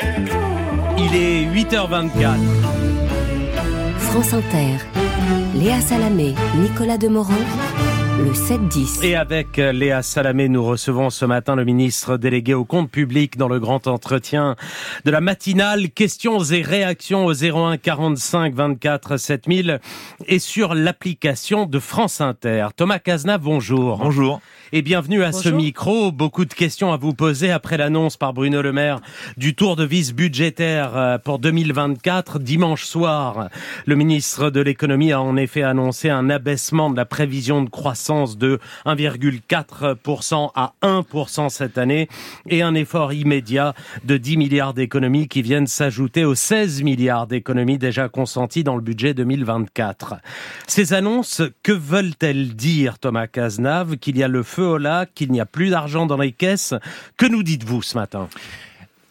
[0.00, 2.36] Il est 8h24.
[3.98, 4.76] France Inter,
[5.54, 7.34] Léa Salamé, Nicolas Demorand,
[8.18, 9.04] le 7-10.
[9.04, 13.36] Et avec euh, Léa Salamé, nous recevons ce matin le ministre délégué au compte public
[13.36, 14.56] dans le grand entretien
[15.04, 15.90] de la matinale.
[15.90, 19.80] Questions et réactions au 01 45 24 7000
[20.26, 22.68] et sur l'application de France Inter.
[22.76, 23.98] Thomas Cazenave, bonjour.
[23.98, 24.40] Bonjour.
[24.72, 26.10] Et bienvenue à ce micro.
[26.12, 29.00] Beaucoup de questions à vous poser après l'annonce par Bruno Le Maire
[29.36, 32.40] du tour de vis budgétaire euh, pour 2024.
[32.40, 33.48] Dimanche soir,
[33.86, 38.07] le ministre de l'économie a en effet annoncé un abaissement de la prévision de croissance
[38.08, 42.08] de 1,4% à 1% cette année
[42.48, 47.78] et un effort immédiat de 10 milliards d'économies qui viennent s'ajouter aux 16 milliards d'économies
[47.78, 50.16] déjà consentis dans le budget 2024.
[50.66, 55.30] Ces annonces, que veulent-elles dire, Thomas Cazenave, qu'il y a le feu au lac, qu'il
[55.30, 56.74] n'y a plus d'argent dans les caisses?
[57.16, 58.28] Que nous dites-vous ce matin?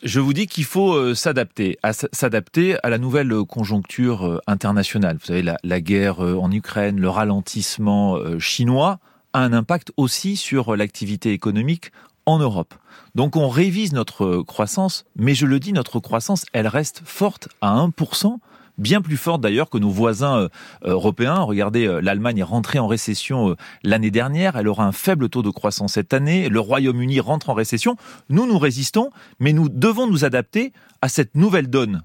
[0.03, 4.39] Je vous dis qu'il faut euh, s'adapter, à s'adapter à la nouvelle euh, conjoncture euh,
[4.45, 5.17] internationale.
[5.19, 8.99] Vous savez, la, la guerre en Ukraine, le ralentissement chinois
[9.33, 11.91] a un impact aussi sur l'activité économique
[12.25, 12.73] en Europe.
[13.15, 17.75] Donc on révise notre croissance, mais je le dis, notre croissance, elle reste forte à
[17.75, 18.37] 1%
[18.77, 20.49] bien plus forte d'ailleurs que nos voisins euh,
[20.83, 21.39] européens.
[21.41, 25.43] Regardez, euh, l'Allemagne est rentrée en récession euh, l'année dernière, elle aura un faible taux
[25.43, 27.97] de croissance cette année, le Royaume-Uni rentre en récession.
[28.29, 32.03] Nous, nous résistons, mais nous devons nous adapter à cette nouvelle donne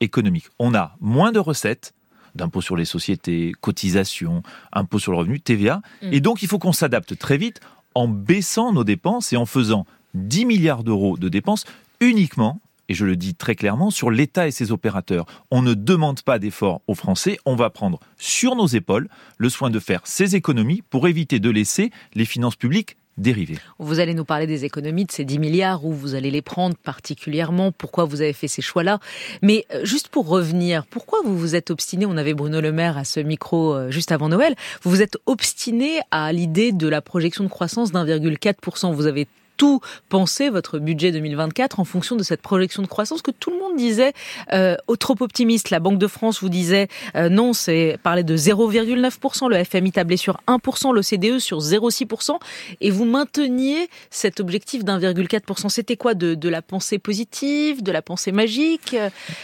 [0.00, 0.46] économique.
[0.58, 1.94] On a moins de recettes,
[2.34, 5.80] d'impôts sur les sociétés, cotisations, impôts sur le revenu, TVA.
[6.02, 6.12] Mm.
[6.12, 7.60] Et donc, il faut qu'on s'adapte très vite
[7.94, 11.64] en baissant nos dépenses et en faisant 10 milliards d'euros de dépenses
[12.00, 12.60] uniquement
[12.90, 15.24] et je le dis très clairement, sur l'État et ses opérateurs.
[15.52, 19.70] On ne demande pas d'efforts aux Français, on va prendre sur nos épaules le soin
[19.70, 23.58] de faire ces économies pour éviter de laisser les finances publiques dériver.
[23.78, 26.74] Vous allez nous parler des économies, de ces 10 milliards, où vous allez les prendre
[26.76, 28.98] particulièrement, pourquoi vous avez fait ces choix-là.
[29.40, 32.98] Mais euh, juste pour revenir, pourquoi vous vous êtes obstiné, on avait Bruno Le Maire
[32.98, 37.02] à ce micro euh, juste avant Noël, vous vous êtes obstiné à l'idée de la
[37.02, 38.92] projection de croissance d'1,4%.
[38.94, 39.28] Vous avez
[39.60, 43.58] tout penser votre budget 2024 en fonction de cette projection de croissance que tout le
[43.58, 44.14] monde disait
[44.54, 45.68] euh, trop optimiste.
[45.68, 50.16] La Banque de France vous disait euh, non, c'est parler de 0,9%, le FMI tablait
[50.16, 52.38] sur 1%, l'OCDE sur 0,6%,
[52.80, 55.68] et vous mainteniez cet objectif d'1,4%.
[55.68, 58.96] C'était quoi de, de, la pensée positive, de la pensée magique?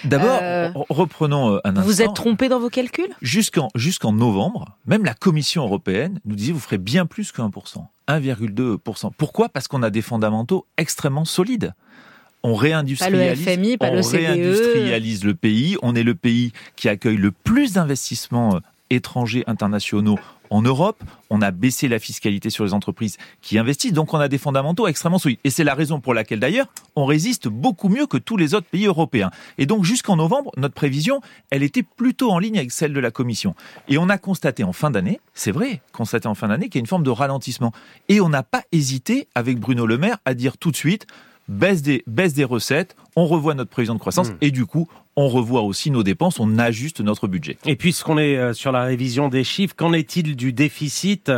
[0.04, 1.82] D'abord, euh, reprenons un instant.
[1.82, 3.14] Vous êtes trompé dans vos calculs?
[3.20, 7.84] Jusqu'en jusqu'en novembre, même la Commission européenne nous disait vous ferez bien plus que 1%.
[8.08, 9.10] 1,2%.
[9.16, 9.48] Pourquoi?
[9.48, 11.74] Parce qu'on a des fondamentaux extrêmement solides.
[12.42, 15.76] On réindustrialise, pas le FMI, on réindustrialise le pays.
[15.82, 20.18] On est le pays qui accueille le plus d'investissements étrangers internationaux
[20.50, 24.28] en Europe, on a baissé la fiscalité sur les entreprises qui investissent, donc on a
[24.28, 25.38] des fondamentaux extrêmement solides.
[25.44, 28.66] Et c'est la raison pour laquelle d'ailleurs on résiste beaucoup mieux que tous les autres
[28.66, 29.30] pays européens.
[29.58, 31.20] Et donc jusqu'en novembre, notre prévision,
[31.50, 33.54] elle était plutôt en ligne avec celle de la Commission.
[33.88, 36.80] Et on a constaté en fin d'année, c'est vrai, constaté en fin d'année qu'il y
[36.80, 37.72] a une forme de ralentissement.
[38.08, 41.06] Et on n'a pas hésité avec Bruno Le Maire à dire tout de suite,
[41.48, 44.36] baisse des, baisse des recettes, on revoit notre prévision de croissance hmm.
[44.42, 47.56] et du coup, on revoit aussi nos dépenses, on ajuste notre budget.
[47.64, 51.32] Et puisqu'on est euh, sur la révision des chiffres, qu'en est-il du déficit?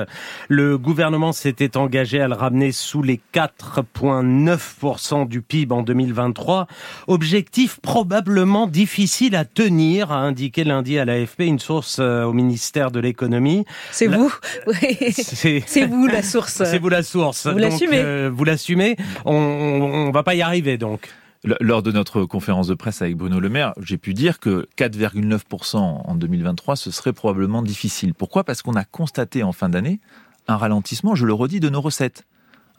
[0.49, 6.67] Le gouvernement s'était engagé à le ramener sous les 4,9% du PIB en 2023.
[7.07, 12.91] Objectif probablement difficile à tenir, a indiqué lundi à l'AFP une source euh, au ministère
[12.91, 13.65] de l'économie.
[13.93, 14.35] C'est vous
[15.13, 16.65] C'est vous la source.
[16.65, 17.47] C'est vous la source.
[17.47, 18.01] Vous l'assumez.
[18.01, 18.97] Euh, vous l'assumez.
[19.25, 21.09] On, on va pas y arriver donc.
[21.45, 25.77] Lors de notre conférence de presse avec Bruno Le Maire, j'ai pu dire que 4,9%
[25.77, 28.13] en 2023, ce serait probablement difficile.
[28.13, 28.43] Pourquoi?
[28.43, 30.01] Parce qu'on a constaté en fin d'année
[30.49, 32.27] un ralentissement, je le redis, de nos recettes.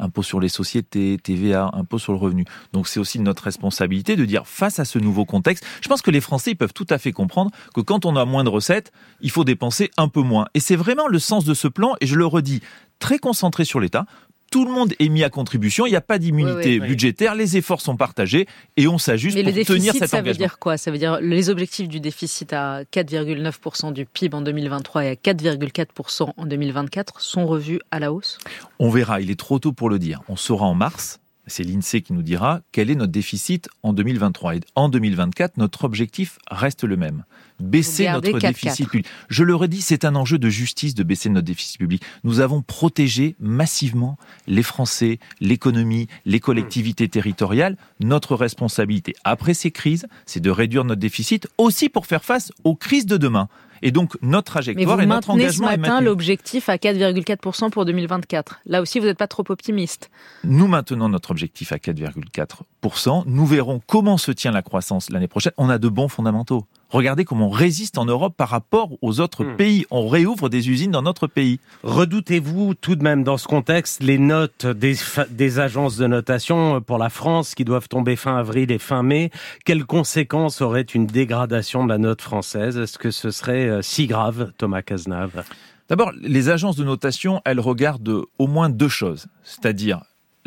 [0.02, 2.46] Impôt sur les sociétés, TVA, impôt sur le revenu.
[2.74, 6.10] Donc c'est aussi notre responsabilité de dire face à ce nouveau contexte, je pense que
[6.10, 9.30] les Français peuvent tout à fait comprendre que quand on a moins de recettes, il
[9.30, 10.48] faut dépenser un peu moins.
[10.54, 12.62] Et c'est vraiment le sens de ce plan, et je le redis,
[13.00, 14.06] très concentré sur l'État,
[14.50, 17.82] tout le monde est mis à contribution, il n'y a pas d'immunité budgétaire, les efforts
[17.82, 20.78] sont partagés et on s'ajuste pour le tenir cet ça veut dire quoi?
[20.78, 25.14] Ça veut dire les objectifs du déficit à 4,9% du PIB en 2023 et à
[25.14, 28.38] 4,4% en 2024 sont revus à la hausse?
[28.80, 30.22] On verra, il est trop tôt pour le dire.
[30.30, 31.20] On saura en mars
[31.50, 34.56] c'est l'INSEE qui nous dira quel est notre déficit en 2023.
[34.56, 37.24] Et en 2024, notre objectif reste le même.
[37.60, 39.06] Baisser notre déficit public.
[39.28, 42.02] Je le redis, c'est un enjeu de justice de baisser notre déficit public.
[42.24, 44.18] Nous avons protégé massivement
[44.48, 47.76] les Français, l'économie, les collectivités territoriales.
[48.00, 52.76] Notre responsabilité après ces crises, c'est de réduire notre déficit aussi pour faire face aux
[52.76, 53.50] crises de demain.
[53.82, 58.62] Et donc notre trajectoire Mais et notre engagement ce matin l'objectif à 4,4% pour 2024.
[58.66, 60.10] Là aussi, vous n'êtes pas trop optimiste.
[60.44, 63.24] Nous maintenons notre objectif à 4,4%.
[63.26, 65.54] Nous verrons comment se tient la croissance l'année prochaine.
[65.58, 66.66] On a de bons fondamentaux.
[66.90, 69.56] Regardez comment on résiste en Europe par rapport aux autres hmm.
[69.58, 69.86] pays.
[69.92, 71.60] On réouvre des usines dans notre pays.
[71.84, 74.96] Redoutez-vous tout de même dans ce contexte les notes des,
[75.30, 79.30] des, agences de notation pour la France qui doivent tomber fin avril et fin mai
[79.66, 82.78] Quelles conséquences aurait une dégradation de la note française?
[82.78, 85.44] Est-ce que ce serait euh, si grave, Thomas Cazenave?
[85.90, 90.02] D'abord, les agences de notation, elles regardent au moins deux choses, c'est-à-dire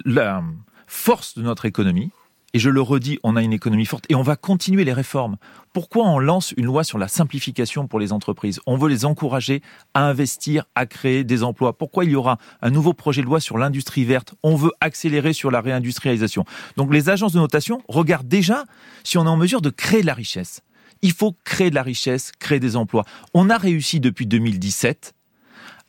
[0.05, 0.43] la
[0.87, 2.11] force de notre économie,
[2.55, 5.37] et je le redis, on a une économie forte et on va continuer les réformes.
[5.73, 8.61] Pourquoi on lance une loi sur la simplification pour les entreprises?
[8.67, 9.63] On veut les encourager
[9.95, 11.73] à investir, à créer des emplois.
[11.77, 14.35] Pourquoi il y aura un nouveau projet de loi sur l'industrie verte?
[14.43, 16.45] On veut accélérer sur la réindustrialisation.
[16.77, 18.65] Donc les agences de notation regardent déjà
[19.05, 20.61] si on est en mesure de créer de la richesse.
[21.01, 23.05] Il faut créer de la richesse, créer des emplois.
[23.35, 25.15] On a réussi depuis 2017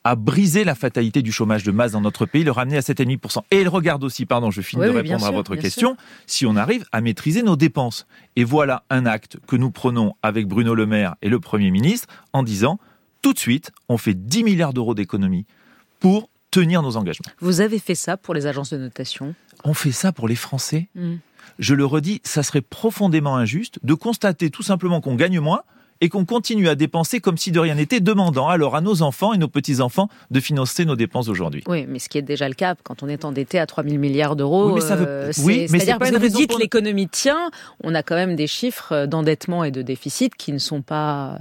[0.03, 3.43] à briser la fatalité du chômage de masse dans notre pays, le ramener à 7,5%.
[3.51, 5.95] Et il regarde aussi, pardon, je finis de répondre à votre question,
[6.27, 8.05] si on arrive à maîtriser nos dépenses.
[8.35, 12.07] Et voilà un acte que nous prenons avec Bruno Le Maire et le Premier ministre
[12.33, 12.79] en disant,
[13.21, 15.45] tout de suite, on fait 10 milliards d'euros d'économies
[15.99, 17.31] pour tenir nos engagements.
[17.39, 19.33] Vous avez fait ça pour les agences de notation?
[19.63, 20.89] On fait ça pour les Français.
[20.95, 21.15] Hmm.
[21.59, 25.61] Je le redis, ça serait profondément injuste de constater tout simplement qu'on gagne moins
[26.03, 29.31] et qu'on continue à dépenser comme si de rien n'était, demandant alors à nos enfants
[29.31, 31.63] et nos petits-enfants de financer nos dépenses aujourd'hui.
[31.65, 33.97] Oui, mais ce qui est déjà le cas quand on est endetté à 3 000
[33.97, 34.67] milliards d'euros.
[34.67, 35.07] Oui, mais ça veut...
[35.07, 37.51] Euh, oui, mais c'est pas que vous dites l'économie tient,
[37.85, 41.39] on a quand même des chiffres d'endettement et de déficit qui ne sont pas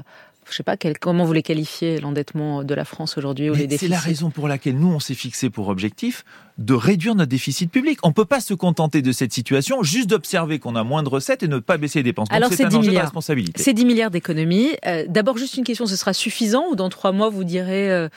[0.53, 3.87] je sais pas comment vous les qualifiez, l'endettement de la France aujourd'hui ou les déficits.
[3.87, 6.25] C'est la raison pour laquelle nous, on s'est fixé pour objectif
[6.59, 7.99] de réduire notre déficit public.
[8.03, 11.09] On ne peut pas se contenter de cette situation, juste d'observer qu'on a moins de
[11.09, 12.29] recettes et ne pas baisser les dépenses.
[12.31, 12.95] Alors c'est 10 milliards.
[12.95, 13.63] De responsabilité.
[13.63, 14.69] C'est 10 milliards d'économies.
[14.87, 18.09] Euh, d'abord, juste une question, ce sera suffisant ou dans trois mois, vous direz euh,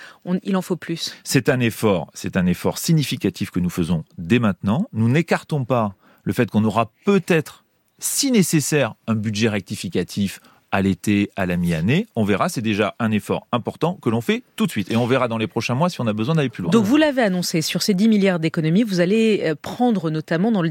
[0.43, 1.15] il en faut plus?
[1.23, 4.87] C'est un effort, c'est un effort significatif que nous faisons dès maintenant.
[4.91, 7.63] Nous n'écartons pas le fait qu'on aura peut-être,
[7.99, 10.41] si nécessaire, un budget rectificatif
[10.75, 12.05] à l'été, à la mi-année.
[12.17, 14.91] On verra, c'est déjà un effort important que l'on fait tout de suite.
[14.91, 16.69] Et on verra dans les prochains mois si on a besoin d'aller plus loin.
[16.69, 20.61] Donc vous l'avez annoncé, sur ces 10 milliards d'économies, vous allez euh, prendre notamment dans
[20.61, 20.69] le,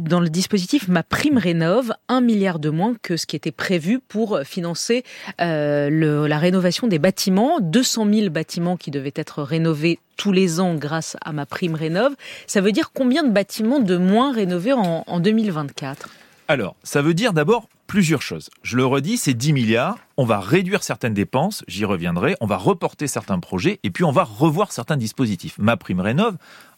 [0.00, 4.00] dans le dispositif Ma Prime Rénove 1 milliard de moins que ce qui était prévu
[4.00, 5.04] pour financer
[5.40, 7.60] euh, le, la rénovation des bâtiments.
[7.60, 12.16] 200 000 bâtiments qui devaient être rénovés tous les ans grâce à Ma Prime Rénove.
[12.48, 16.08] Ça veut dire combien de bâtiments de moins rénovés en, en 2024
[16.48, 18.50] alors, ça veut dire d'abord plusieurs choses.
[18.62, 19.98] Je le redis, c'est 10 milliards.
[20.16, 22.36] On va réduire certaines dépenses, j'y reviendrai.
[22.40, 25.58] On va reporter certains projets et puis on va revoir certains dispositifs.
[25.58, 26.36] Ma prime rénov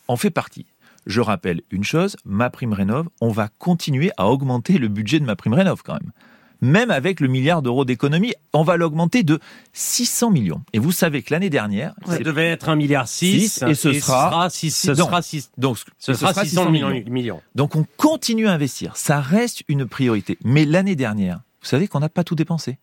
[0.09, 0.67] en fait partie.
[1.07, 5.25] Je rappelle une chose, ma prime rénov, on va continuer à augmenter le budget de
[5.25, 6.13] ma prime rénov quand même
[6.61, 9.39] même avec le milliard d'euros d'économie, on va l'augmenter de
[9.73, 10.63] 600 millions.
[10.73, 14.49] Et vous savez que l'année dernière, ça devait être un milliard 6 et ce sera,
[14.51, 17.41] ce sera 6 donc ce, sera 600 millions.
[17.55, 20.39] Donc on continue à investir, ça reste une priorité.
[20.45, 22.79] Mais l'année dernière, vous savez qu'on n'a pas tout dépensé.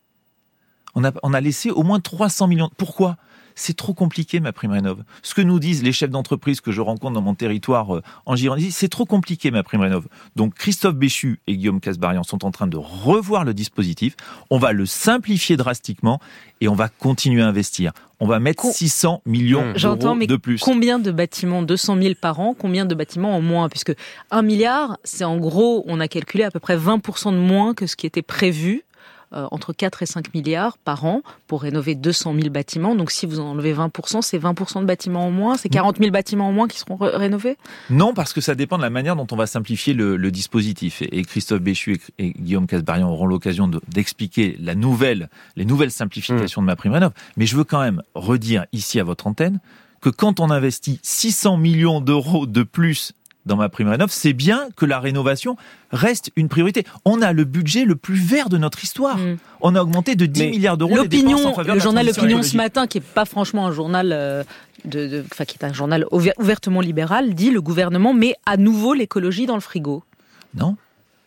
[0.95, 2.69] On a, on a laissé au moins 300 millions.
[2.77, 3.17] Pourquoi?
[3.57, 5.03] C'est trop compliqué ma prime rénov.
[5.23, 8.35] Ce que nous disent les chefs d'entreprise que je rencontre dans mon territoire euh, en
[8.35, 10.07] Gironde, c'est trop compliqué ma prime rénov.
[10.35, 14.17] Donc Christophe Béchu et Guillaume Casbarian sont en train de revoir le dispositif.
[14.49, 16.19] On va le simplifier drastiquement
[16.59, 17.93] et on va continuer à investir.
[18.19, 20.59] On va mettre 600 millions d'euros de plus.
[20.59, 23.69] Combien de bâtiments 200 000 par an Combien de bâtiments en moins?
[23.69, 23.93] Puisque
[24.31, 27.87] 1 milliard, c'est en gros, on a calculé à peu près 20% de moins que
[27.87, 28.83] ce qui était prévu
[29.31, 32.95] entre 4 et 5 milliards par an pour rénover 200 000 bâtiments.
[32.95, 36.47] Donc si vous enlevez 20%, c'est 20% de bâtiments en moins, c'est 40 000 bâtiments
[36.47, 37.57] en moins qui seront rénovés?
[37.89, 41.01] Non, parce que ça dépend de la manière dont on va simplifier le, dispositif.
[41.01, 46.67] Et, Christophe Béchu et, Guillaume Casbarian auront l'occasion d'expliquer la nouvelle, les nouvelles simplifications de
[46.67, 47.11] ma prime rénov.
[47.37, 49.59] Mais je veux quand même redire ici à votre antenne
[50.01, 53.13] que quand on investit 600 millions d'euros de plus
[53.45, 55.55] dans ma prime rénov, c'est bien que la rénovation
[55.91, 56.83] reste une priorité.
[57.05, 59.17] On a le budget le plus vert de notre histoire.
[59.17, 59.37] Mm.
[59.61, 63.01] On a augmenté de 10 milliards d'euros l'opinion, le journal L'Opinion ce matin, qui est
[63.01, 64.43] pas franchement un journal euh,
[64.85, 69.45] de, enfin, qui est un journal ouvertement libéral, dit le gouvernement met à nouveau l'écologie
[69.45, 70.03] dans le frigo.
[70.55, 70.75] Non,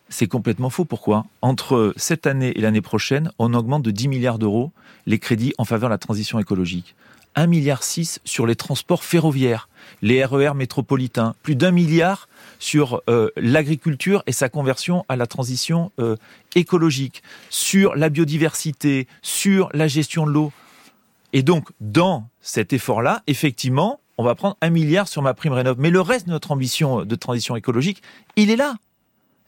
[0.09, 0.85] c'est complètement faux.
[0.85, 1.25] Pourquoi?
[1.41, 4.71] Entre cette année et l'année prochaine, on augmente de 10 milliards d'euros
[5.05, 6.95] les crédits en faveur de la transition écologique.
[7.35, 9.69] 1,6 milliard sur les transports ferroviaires,
[10.01, 15.27] les RER e métropolitains, plus d'un milliard sur euh, l'agriculture et sa conversion à la
[15.27, 16.15] transition euh,
[16.55, 20.51] écologique, sur la biodiversité, sur la gestion de l'eau.
[21.31, 25.77] Et donc, dans cet effort-là, effectivement, on va prendre un milliard sur ma prime rénov.
[25.79, 28.01] Mais le reste de notre ambition de transition écologique,
[28.35, 28.75] il est là.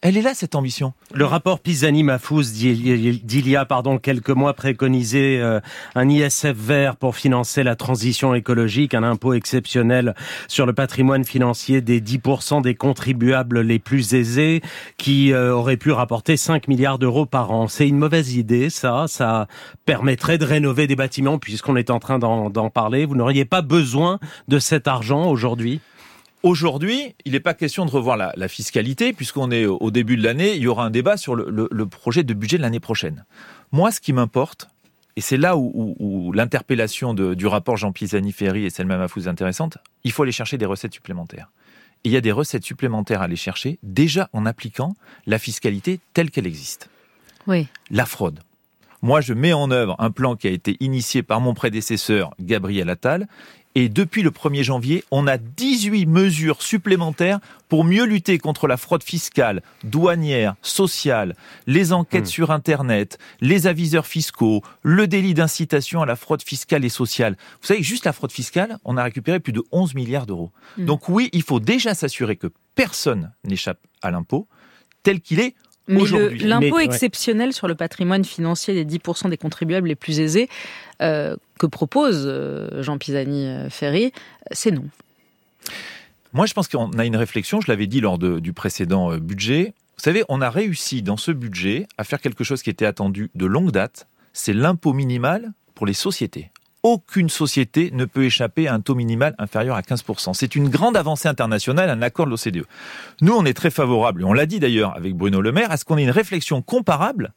[0.03, 0.93] Elle est là, cette ambition.
[1.13, 5.59] Le rapport Pisani-Mafous d'il y a pardon, quelques mois préconisait euh,
[5.93, 10.15] un ISF vert pour financer la transition écologique, un impôt exceptionnel
[10.47, 14.61] sur le patrimoine financier des 10% des contribuables les plus aisés
[14.97, 17.67] qui euh, aurait pu rapporter 5 milliards d'euros par an.
[17.67, 19.05] C'est une mauvaise idée, ça.
[19.07, 19.47] Ça
[19.85, 23.05] permettrait de rénover des bâtiments puisqu'on est en train d'en parler.
[23.05, 24.17] Vous n'auriez pas besoin
[24.47, 25.79] de cet argent aujourd'hui?
[26.43, 30.55] Aujourd'hui, il n'est pas question de revoir la, fiscalité, puisqu'on est au début de l'année,
[30.55, 33.25] il y aura un débat sur le, projet de budget de l'année prochaine.
[33.71, 34.67] Moi, ce qui m'importe,
[35.15, 40.11] et c'est là où, l'interpellation du rapport Jean Pisani-Ferry et Selma Mafouz est intéressante, il
[40.11, 41.51] faut aller chercher des recettes supplémentaires.
[42.03, 44.95] Et il y a des recettes supplémentaires à aller chercher, déjà en appliquant
[45.27, 46.89] la fiscalité telle qu'elle existe.
[47.45, 47.67] Oui.
[47.91, 48.39] La fraude.
[49.03, 52.89] Moi, je mets en œuvre un plan qui a été initié par mon prédécesseur, Gabriel
[52.89, 53.27] Attal,
[53.75, 58.75] et depuis le 1er janvier, on a 18 mesures supplémentaires pour mieux lutter contre la
[58.75, 61.35] fraude fiscale, douanière, sociale,
[61.67, 62.37] les enquêtes hmm.
[62.37, 67.37] sur Internet, les aviseurs fiscaux, le délit d'incitation à la fraude fiscale et sociale.
[67.61, 70.51] Vous savez, juste la fraude fiscale, on a récupéré plus de 11 milliards d'euros.
[70.77, 70.85] Hmm.
[70.85, 74.47] Donc oui, il faut déjà s'assurer que personne n'échappe à l'impôt
[75.03, 75.55] tel qu'il est
[75.87, 76.03] mais
[76.39, 80.49] l'impôt exceptionnel sur le patrimoine financier des 10% des contribuables les plus aisés
[81.01, 84.09] euh, que propose euh, Jean Pisani-Ferry, euh,
[84.51, 84.85] c'est non.
[86.33, 89.73] Moi, je pense qu'on a une réflexion, je l'avais dit lors du précédent budget.
[89.97, 93.29] Vous savez, on a réussi dans ce budget à faire quelque chose qui était attendu
[93.35, 96.49] de longue date, c'est l'impôt minimal pour les sociétés
[96.83, 100.33] aucune société ne peut échapper à un taux minimal inférieur à 15%.
[100.33, 102.65] C'est une grande avancée internationale, un accord de l'OCDE.
[103.21, 105.77] Nous, on est très favorable, et on l'a dit d'ailleurs avec Bruno Le Maire, à
[105.77, 107.33] ce qu'on ait une réflexion comparable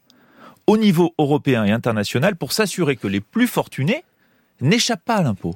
[0.67, 4.03] au niveau européen et international pour s'assurer que les plus fortunés
[4.61, 5.55] n'échappent pas à l'impôt.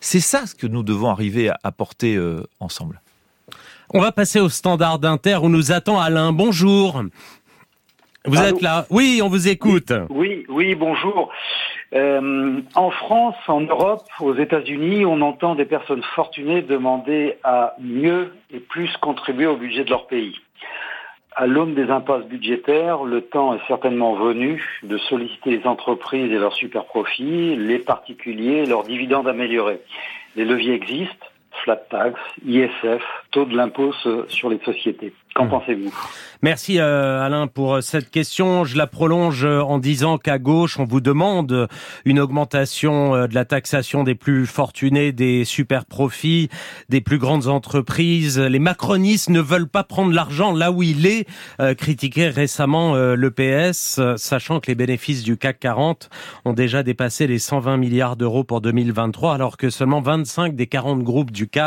[0.00, 3.00] C'est ça ce que nous devons arriver à apporter euh, ensemble.
[3.94, 6.32] On va passer au standard d'Inter où nous attend Alain.
[6.32, 7.02] Bonjour.
[8.28, 9.90] Vous êtes là Oui, on vous écoute.
[10.10, 11.30] Oui, oui, bonjour.
[11.94, 18.34] Euh, en France, en Europe, aux États-Unis, on entend des personnes fortunées demander à mieux
[18.52, 20.36] et plus contribuer au budget de leur pays.
[21.34, 26.38] À l'aune des impasses budgétaires, le temps est certainement venu de solliciter les entreprises et
[26.38, 29.80] leurs super profits, les particuliers et leurs dividendes améliorés.
[30.36, 31.26] Les leviers existent,
[31.68, 33.92] flat tax, ISF, taux de l'impôt
[34.28, 35.12] sur les sociétés.
[35.34, 35.50] Qu'en hmm.
[35.50, 35.94] pensez-vous?
[36.40, 38.64] Merci euh, Alain pour euh, cette question.
[38.64, 41.68] Je la prolonge euh, en disant qu'à gauche, on vous demande
[42.04, 46.48] une augmentation de la taxation des plus fortunés, des super profits,
[46.88, 48.38] des plus grandes entreprises.
[48.38, 51.26] Les macronistes ne veulent pas prendre l'argent là où il est,
[51.76, 56.08] critiqué récemment le PS, sachant que les bénéfices du CAC 40
[56.44, 61.02] ont déjà dépassé les 120 milliards d'euros pour 2023, alors que seulement 25 des 40
[61.02, 61.57] groupes du CAC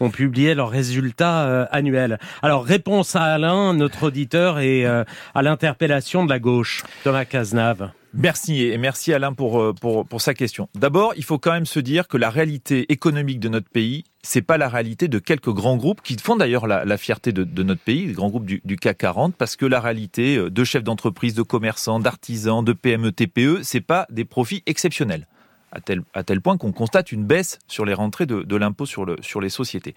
[0.00, 2.18] ont publié leurs résultats annuels.
[2.42, 6.84] Alors réponse à Alain, notre auditeur, et euh, à l'interpellation de la gauche.
[7.04, 7.90] Thomas Cazenave.
[8.14, 10.68] Merci et merci Alain pour, euh, pour, pour sa question.
[10.74, 14.42] D'abord, il faut quand même se dire que la réalité économique de notre pays, c'est
[14.42, 18.06] pas la réalité de quelques grands groupes qui font d'ailleurs la, fierté de, notre pays,
[18.06, 21.34] les grands groupes du, du, CAC 40, parce que la réalité euh, de chefs d'entreprise,
[21.34, 25.26] de commerçants, d'artisans, de PME, TPE, c'est pas des profits exceptionnels
[25.72, 28.86] à tel, à tel point qu'on constate une baisse sur les rentrées de, de l'impôt
[28.86, 29.94] sur, le, sur les sociétés.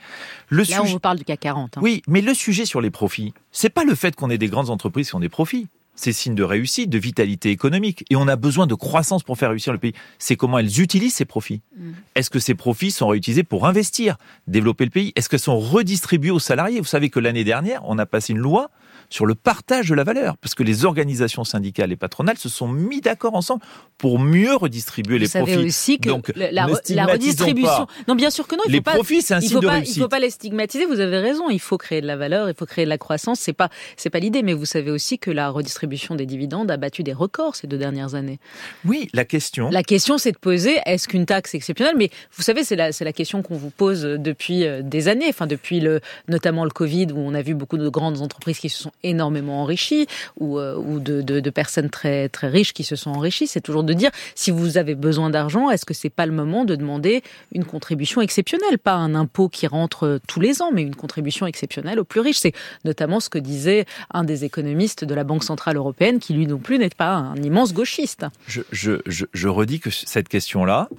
[0.49, 1.77] Le Là, on vous parle du CAC 40.
[1.77, 1.81] Hein.
[1.83, 4.69] Oui, mais le sujet sur les profits, c'est pas le fait qu'on ait des grandes
[4.69, 5.67] entreprises qui ont des profits.
[5.95, 8.05] C'est signe de réussite, de vitalité économique.
[8.09, 9.93] Et on a besoin de croissance pour faire réussir le pays.
[10.19, 11.61] C'est comment elles utilisent ces profits.
[11.77, 11.91] Mm.
[12.15, 15.11] Est-ce que ces profits sont réutilisés pour investir, développer le pays?
[15.15, 16.79] Est-ce qu'elles sont redistribués aux salariés?
[16.79, 18.71] Vous savez que l'année dernière, on a passé une loi
[19.11, 22.69] sur le partage de la valeur, parce que les organisations syndicales et patronales se sont
[22.69, 23.61] mis d'accord ensemble
[23.97, 25.39] pour mieux redistribuer les profits.
[25.41, 26.65] Vous savez aussi que Donc, la,
[27.05, 27.87] redistribution.
[28.07, 28.63] non, bien sûr que non.
[28.67, 29.97] Il les faut profits, c'est un signe de pas, réussite.
[29.97, 30.85] Il ne faut pas les stigmatiser.
[30.85, 31.49] Vous avez raison.
[31.49, 33.39] Il faut créer de la valeur, il faut créer de la croissance.
[33.39, 36.77] C'est pas, c'est pas l'idée, mais vous savez aussi que la redistribution des dividendes a
[36.77, 38.39] battu des records ces deux dernières années.
[38.85, 39.69] Oui, la question.
[39.69, 43.05] La question, c'est de poser est-ce qu'une taxe exceptionnelle Mais vous savez, c'est la, c'est
[43.05, 45.27] la question qu'on vous pose depuis euh, des années.
[45.29, 45.99] Enfin, depuis le,
[46.29, 49.61] notamment le Covid, où on a vu beaucoup de grandes entreprises qui se sont énormément
[49.61, 50.07] enrichies
[50.39, 53.47] ou, euh, ou de, de, personnes très, très riches qui se sont enrichies.
[53.47, 56.65] C'est toujours de dire, si vous avez besoin d'argent, est-ce que c'est pas le moment
[56.65, 60.95] de demander une contribution exceptionnelle, pas un impôt qui rentre tous les ans, mais une
[60.95, 62.39] contribution exceptionnelle aux plus riches.
[62.39, 62.53] C'est
[62.85, 66.57] notamment ce que disait un des économistes de la Banque Centrale Européenne, qui lui non
[66.57, 68.25] plus n'est pas un immense gauchiste.
[68.47, 70.89] Je, je, je redis que cette question-là,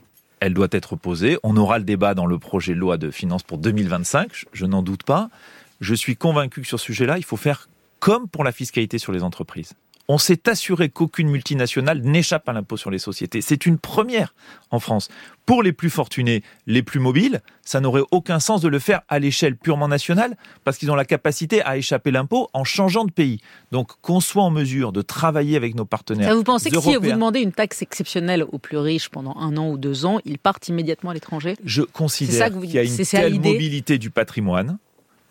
[0.43, 1.39] elle doit être posée.
[1.45, 4.83] On aura le débat dans le projet de loi de finances pour 2025, je n'en
[4.83, 5.31] doute pas.
[5.81, 7.69] Je suis convaincu que sur ce sujet-là, il faut faire
[8.03, 9.75] comme pour la fiscalité sur les entreprises.
[10.09, 13.41] on s'est assuré qu'aucune multinationale n'échappe à l'impôt sur les sociétés.
[13.41, 14.35] C'est une première
[14.73, 15.09] en France.
[15.47, 19.21] Pour les plus fortunés, les plus mobiles, ça n'aurait aucun sens de le faire à
[19.21, 23.41] l'échelle purement nationale parce qu'ils ont la capacité à échapper l'impôt en changeant de pays.
[23.71, 26.35] Donc qu'on soit en mesure de travailler avec nos partenaires.
[26.35, 29.71] vous pensez que si vous demandez une taxe exceptionnelle aux plus riches pendant un an
[29.71, 31.57] ou deux ans, ils partent immédiatement à l'étranger?
[31.65, 34.79] Je considère qu'il y a une telle mobilité du patrimoine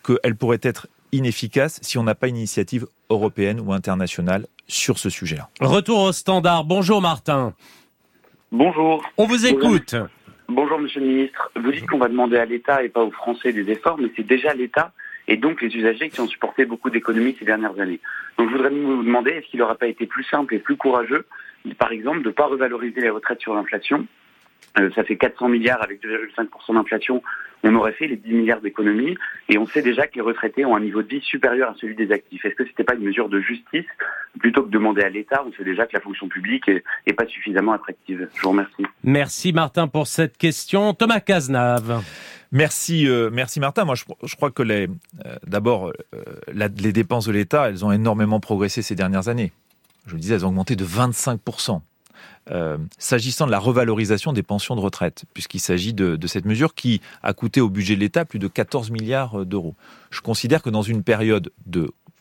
[0.02, 5.10] qu'elle pourrait être inefficace si on n'a pas une initiative européenne ou internationale sur ce
[5.10, 5.48] sujet-là.
[5.60, 6.64] Retour au standard.
[6.64, 7.54] Bonjour Martin.
[8.50, 9.04] Bonjour.
[9.16, 9.94] On vous écoute.
[10.48, 11.50] Bonjour Monsieur le Ministre.
[11.56, 14.26] Vous dites qu'on va demander à l'État et pas aux Français des efforts, mais c'est
[14.26, 14.92] déjà l'État
[15.28, 18.00] et donc les usagers qui ont supporté beaucoup d'économies ces dernières années.
[18.38, 21.26] Donc je voudrais vous demander, est-ce qu'il n'aurait pas été plus simple et plus courageux,
[21.78, 24.06] par exemple, de ne pas revaloriser les retraites sur l'inflation
[24.78, 27.22] euh, ça fait 400 milliards avec 2,5% d'inflation.
[27.64, 29.16] On aurait fait les 10 milliards d'économies
[29.48, 31.94] et on sait déjà que les retraités ont un niveau de vie supérieur à celui
[31.94, 32.44] des actifs.
[32.44, 33.84] Est-ce que ce n'était pas une mesure de justice
[34.40, 35.44] plutôt que de demander à l'État?
[35.46, 38.28] On sait déjà que la fonction publique est, pas suffisamment attractive.
[38.34, 38.84] Je vous remercie.
[39.04, 40.94] Merci Martin pour cette question.
[40.94, 42.02] Thomas Cazenave.
[42.50, 43.84] Merci, euh, merci Martin.
[43.84, 44.88] Moi, je, crois que les,
[45.24, 45.92] euh, d'abord,
[46.52, 49.52] les dépenses de l'État, elles ont énormément progressé ces dernières années.
[50.06, 51.40] Je le disais, elles ont augmenté de 25
[52.50, 57.00] euh, s'agissant de la revalorisation des pensions de retraite, puisqu'il s'agit de, cette mesure qui
[57.22, 59.74] a coûté au budget de l'État plus de 14 milliards d'euros.
[60.10, 61.52] Je considère que dans une période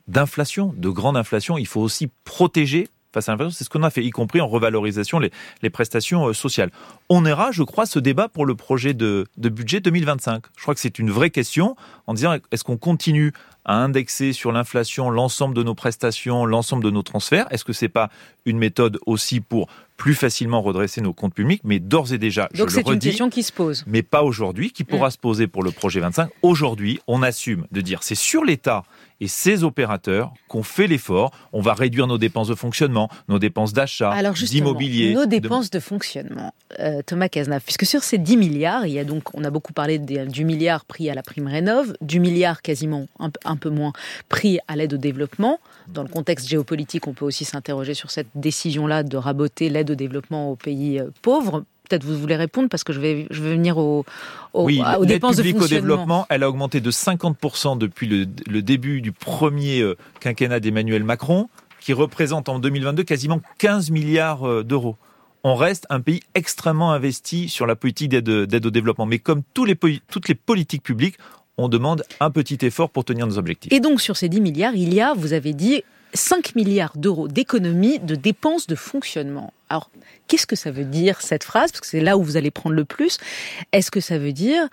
[0.07, 3.55] d'inflation, de grande inflation, il faut aussi protéger face à l'inflation.
[3.57, 5.31] C'est ce qu'on a fait, y compris en revalorisation les,
[5.61, 6.71] les, prestations euh, sociales.
[7.09, 10.43] On ira, je crois, ce débat pour le projet de, de budget 2025.
[10.55, 11.75] Je crois que c'est une vraie question
[12.07, 13.33] en disant est-ce qu'on continue
[13.65, 17.47] à indexer sur l'inflation l'ensemble de nos prestations, l'ensemble de nos transferts?
[17.51, 18.09] Est-ce que c'est pas
[18.45, 19.67] une méthode aussi pour
[20.01, 22.93] plus facilement redresser nos comptes publics Mais d'ores et déjà, Donc je le redis, c'est
[22.93, 23.83] une question qui se pose.
[23.85, 25.11] Mais pas aujourd'hui, qui pourra mm.
[25.11, 26.31] se poser pour le projet 25.
[26.41, 28.83] Aujourd'hui, on assume de dire c'est sur l'État
[29.21, 31.31] et ces opérateurs qu'on fait l'effort.
[31.53, 35.13] On va réduire nos dépenses de fonctionnement, nos dépenses d'achat, d'immobilier.
[35.13, 39.03] Nos dépenses de, fonctionnement, euh, Thomas Cazenave, puisque sur ces 10 milliards, il y a
[39.03, 43.07] donc, on a beaucoup parlé du milliard pris à la prime rénov, du milliard quasiment
[43.19, 43.93] un, peu moins
[44.27, 45.59] pris à l'aide au développement.
[45.87, 49.95] Dans le contexte géopolitique, on peut aussi s'interroger sur cette décision-là de raboter l'aide au
[49.95, 53.51] développement aux pays euh, pauvres peut-être vous voulez répondre parce que je vais, je vais
[53.51, 54.05] venir au,
[54.53, 55.65] au, oui, aux dépenses de fonctionnement.
[55.65, 60.61] au développement, elle a augmenté de 50% depuis le, le, début du premier euh, quinquennat
[60.61, 61.49] d'Emmanuel Macron,
[61.81, 64.95] qui représente en 2022 quasiment 15 milliards euh, d'euros.
[65.43, 69.07] On reste un pays extrêmement investi sur la politique d'aide au développement.
[69.07, 71.17] Mais comme tous les, toutes les politiques publiques,
[71.57, 73.73] on demande un petit effort pour tenir nos objectifs.
[73.73, 77.27] Et donc sur ces 10 milliards, il y a, vous avez dit, 5 milliards d'euros
[77.27, 79.53] d'économies de dépenses de fonctionnement.
[79.69, 79.89] Alors,
[80.27, 81.71] qu'est-ce que ça veut dire cette phrase?
[81.71, 83.17] Parce que c'est là où vous allez prendre le plus.
[83.71, 84.67] Est-ce que ça veut dire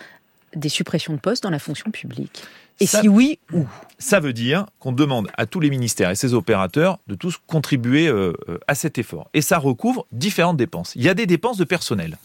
[0.55, 2.42] des suppressions de postes dans la fonction publique?
[2.81, 3.64] Et si oui, où?
[3.98, 8.07] Ça veut dire qu'on demande à tous les ministères et ses opérateurs de tous contribuer
[8.07, 9.29] euh, euh, à cet effort.
[9.35, 10.92] Et ça recouvre différentes dépenses.
[10.94, 12.18] Il y a des dépenses de personnel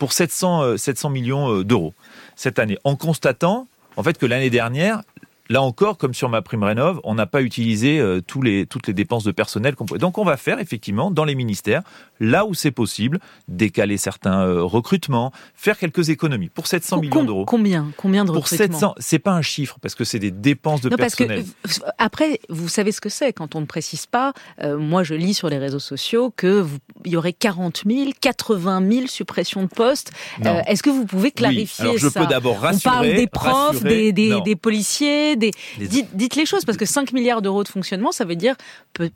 [0.00, 1.94] pour 700, 700 euh, millions d'euros
[2.34, 5.02] cette année, en constatant en fait que l'année dernière,
[5.50, 8.86] Là encore, comme sur ma prime rénov, on n'a pas utilisé euh, tous les, toutes
[8.86, 10.00] les dépenses de personnel qu'on pouvait.
[10.00, 11.82] Donc on va faire effectivement dans les ministères,
[12.18, 17.44] là où c'est possible, décaler certains euh, recrutements, faire quelques économies pour 700 millions d'euros.
[17.44, 20.80] Combien Combien de pour recrutements 700, c'est pas un chiffre parce que c'est des dépenses
[20.80, 21.44] de personnel.
[21.62, 24.32] Parce que, après, vous savez ce que c'est quand on ne précise pas.
[24.62, 26.64] Euh, moi, je lis sur les réseaux sociaux que
[27.04, 30.10] il y aurait 40 000, 80 000 suppressions de postes.
[30.42, 31.90] Est-ce que vous pouvez clarifier oui.
[31.90, 32.94] Alors, je peux d'abord rassurer.
[32.94, 37.42] On parle des profs, des, des, des policiers Dites, les choses, parce que 5 milliards
[37.42, 38.54] d'euros de fonctionnement, ça veut dire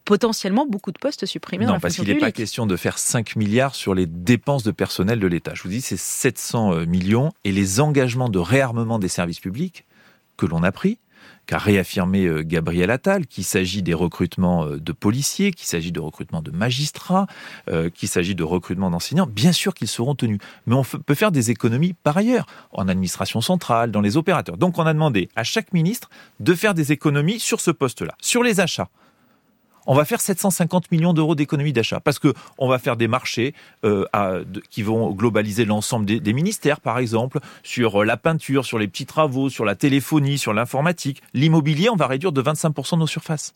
[0.04, 2.98] potentiellement beaucoup de postes supprimés non, dans la parce qu'il n'est pas question de faire
[2.98, 5.52] 5 milliards sur les dépenses de personnel de l'État.
[5.54, 9.84] Je vous dis, c'est 700 euh, millions et les engagements de réarmement des services publics
[10.36, 10.98] que l'on a pris,
[11.48, 15.98] qu'a réaffirmé euh, Gabriel Attal, qu'il s'agit des recrutements euh, de policiers, qu'il s'agit de
[15.98, 17.26] recrutements de magistrats,
[17.70, 20.38] euh, qu'il s'agit de recrutements d'enseignants, bien sûr qu'ils seront tenus.
[20.66, 24.58] Mais on peut faire des économies par ailleurs, en administration centrale, dans les opérateurs.
[24.58, 28.42] Donc on a demandé à chaque ministre de faire des économies sur ce poste-là, sur
[28.42, 28.90] les achats
[29.88, 33.54] on va faire 750 millions d'euros d'économie d'achat parce que on va faire des marchés
[33.84, 34.04] euh,
[34.70, 39.06] qui vont globaliser l'ensemble des, ministères, par exemple, sur euh, la peinture, sur les petits
[39.06, 41.22] travaux, sur la téléphonie, sur l'informatique.
[41.32, 43.54] L'immobilier, on va réduire de 25% nos surfaces.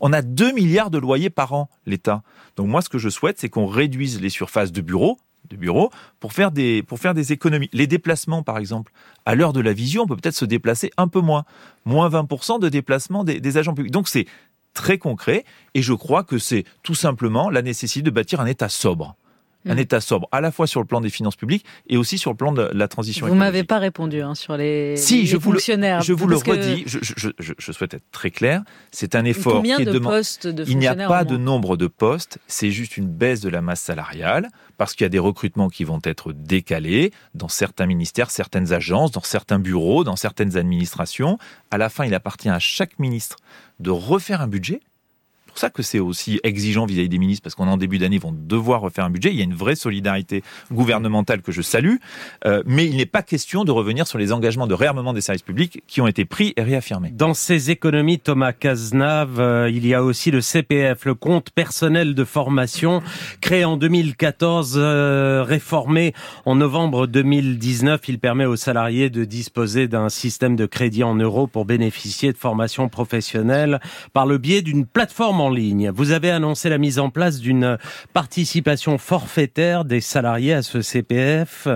[0.00, 2.22] On a 2 milliards de loyers par an, l'État.
[2.56, 5.16] Donc moi, ce que je souhaite, c'est qu'on réduise les surfaces de bureaux,
[5.48, 6.98] de bureaux pour faire des pour
[7.30, 7.70] économies.
[7.72, 8.92] Les déplacements, par exemple,
[9.24, 11.44] à l'heure de la vision, on peut peut-être se déplacer un peu moins,
[11.86, 13.92] moins 20% de déplacement des agents publics.
[13.92, 14.26] Donc c'est
[14.74, 18.68] très concret et je crois que c'est tout simplement la nécessité de bâtir un État
[18.68, 19.16] sobre.
[19.66, 19.78] Un Mm.
[19.78, 22.36] État sobre, à la fois sur le plan des finances publiques et aussi sur le
[22.36, 23.68] plan de la transition Vous m'avez écologique.
[23.68, 26.00] pas répondu hein, sur les, Si, les je vous le- fonctionnaires.
[26.02, 29.24] Je vous le que redis, je, je- je- je souhaite être très clair, c'est un
[29.24, 31.86] effort Combien qui est de postes de Il n'y a fonctionnaires pas de nombre de
[31.86, 34.48] postes, c'est juste une baisse de la masse salariale,
[34.78, 39.12] parce qu'il y a des recrutements qui vont être décalés dans certains ministères, certaines agences,
[39.12, 41.38] dans certains bureaux, dans certaines administrations.
[41.70, 43.36] À la fin, il appartient à chaque ministre
[43.80, 44.80] de refaire un budget.
[45.52, 48.22] Pour ça que c'est aussi exigeant vis-à-vis des ministres, parce qu'on en début d'année, ils
[48.22, 49.30] vont devoir refaire un budget.
[49.30, 51.96] Il y a une vraie solidarité gouvernementale que je salue,
[52.44, 55.42] Euh, mais il n'est pas question de revenir sur les engagements de réarmement des services
[55.42, 57.10] publics qui ont été pris et réaffirmés.
[57.10, 62.14] Dans ces économies, Thomas Cazenave, euh, il y a aussi le CPF, le compte personnel
[62.14, 63.02] de formation,
[63.40, 68.00] créé en 2014, euh, réformé en novembre 2019.
[68.08, 72.38] Il permet aux salariés de disposer d'un système de crédit en euros pour bénéficier de
[72.38, 73.80] formation professionnelle
[74.12, 77.78] par le biais d'une plateforme Vous avez annoncé la mise en place d'une
[78.12, 81.66] participation forfaitaire des salariés à ce CPF,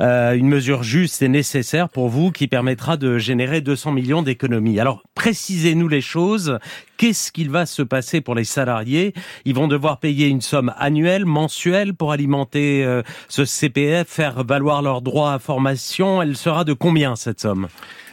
[0.00, 4.80] euh, une mesure juste et nécessaire pour vous qui permettra de générer 200 millions d'économies.
[4.80, 6.58] Alors, précisez-nous les choses.
[7.02, 9.12] Qu'est-ce qu'il va se passer pour les salariés?
[9.44, 14.82] Ils vont devoir payer une somme annuelle, mensuelle pour alimenter euh, ce CPF, faire valoir
[14.82, 16.22] leurs droits à formation.
[16.22, 17.66] Elle sera de combien cette somme?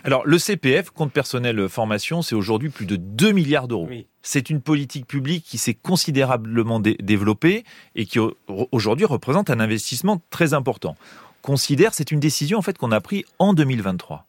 [0.04, 3.86] Alors, le CPF, compte personnel formation, c'est aujourd'hui plus de 2 milliards d'euros.
[3.88, 4.08] Oui.
[4.24, 8.36] C'est une politique publique qui s'est considérablement dé- développée et qui au-
[8.72, 10.98] aujourd'hui représente un investissement très important.
[11.44, 14.26] Considère, c'est une décision en fait qu'on a prise en 2023,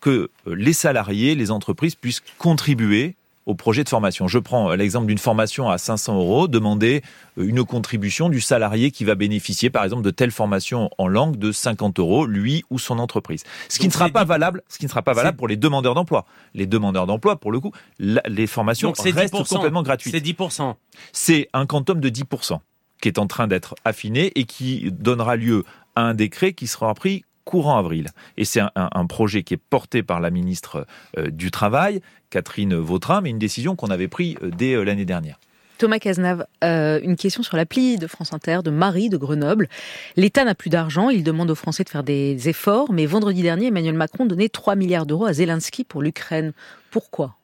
[0.00, 3.14] que euh, les salariés, les entreprises puissent contribuer
[3.46, 4.26] au projet de formation.
[4.28, 7.02] Je prends l'exemple d'une formation à 500 euros, demander
[7.38, 11.36] euh, une contribution du salarié qui va bénéficier, par exemple, de telle formation en langue
[11.36, 13.44] de 50 euros, lui ou son entreprise.
[13.68, 15.48] Ce qui Donc ne sera pas valable, ce qui ne sera pas c'est- valable pour
[15.48, 16.26] les demandeurs d'emploi.
[16.54, 19.54] Les demandeurs d'emploi, pour le coup, la- les formations Donc restent 10%.
[19.56, 20.12] complètement gratuites.
[20.12, 20.76] C'est 10%.
[21.12, 22.60] C'est un quantum de 10%
[23.00, 26.92] qui est en train d'être affiné et qui donnera lieu à un décret qui sera
[26.94, 28.08] pris courant avril.
[28.36, 33.22] Et c'est un, projet qui est porté par la ministre euh, du Travail, Catherine Vautrin,
[33.22, 35.38] mais une décision qu'on avait prise euh, dès euh, l'année dernière.
[35.78, 39.68] Thomas Cazenave, euh, une question sur l'appli de France Inter de Marie de Grenoble.
[40.16, 43.66] L'État n'a plus d'argent, il demande aux Français de faire des efforts, mais vendredi dernier,
[43.66, 46.52] Emmanuel Macron donnait 3 milliards d'euros à Zelensky pour l'Ukraine.
[46.90, 47.36] Pourquoi?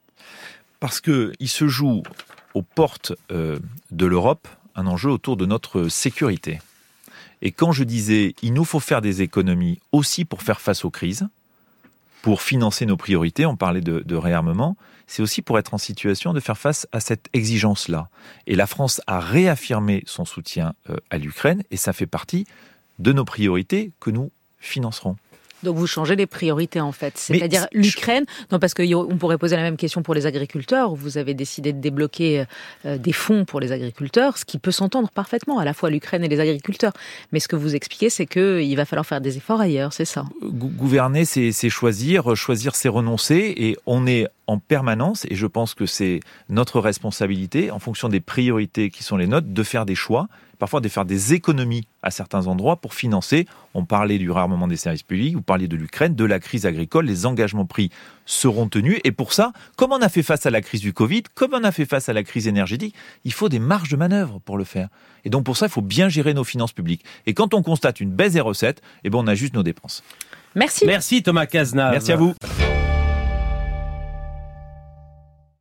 [0.81, 2.03] Parce qu'il se joue
[2.55, 3.59] aux portes euh,
[3.91, 6.61] de l'Europe un enjeu autour de notre sécurité.
[7.43, 10.91] Et quand je disais, il nous faut faire des économies aussi pour faire face aux
[10.91, 11.29] crises,
[12.23, 14.77] pour financer nos priorités, on parlait de, réarmement,
[15.09, 18.09] c'est aussi pour être en situation de faire face à cette exigence-là.
[18.47, 22.47] Et la France a réaffirmé son soutien euh, à l'Ukraine, et ça fait partie
[23.01, 25.17] de nos priorités que nous financerons.
[25.63, 27.15] Donc vous changez les priorités en fait.
[27.17, 30.95] C'est-à-dire l'Ukraine, non parce qu'on pourrait poser la même question pour les agriculteurs.
[30.95, 32.45] Vous avez décidé de débloquer
[32.87, 36.25] euh, des fonds pour les agriculteurs, ce qui peut s'entendre parfaitement, à la fois l'Ukraine
[36.25, 36.93] et les agriculteurs.
[37.33, 40.25] Mais ce que vous expliquez, c'est qu'il va falloir faire des efforts ailleurs, c'est ça
[40.43, 45.75] Gou- Gouverner, c'est choisir, choisir, c'est renoncer, et on est en permanence, et je pense
[45.75, 49.95] que c'est notre responsabilité, en fonction des priorités qui sont les nôtres, de faire des
[49.95, 50.29] choix,
[50.59, 53.47] parfois de faire des économies à certains endroits pour financer.
[53.75, 57.07] On parlait du réarmement des services publics, vous parliez de l'Ukraine, de la crise agricole,
[57.07, 57.91] les engagements pris
[58.27, 61.25] seront tenus, et pour ça, comme on a fait face à la crise du Covid,
[61.35, 64.41] comme on a fait face à la crise énergétique, il faut des marges de manœuvre
[64.45, 64.89] pour le faire.
[65.25, 67.05] Et donc pour ça, il faut bien gérer nos finances publiques.
[67.27, 70.03] Et quand on constate une baisse des recettes, eh ben on ajuste nos dépenses.
[70.55, 70.85] Merci.
[70.87, 71.93] Merci Thomas Cazenave.
[71.93, 72.35] Merci à vous.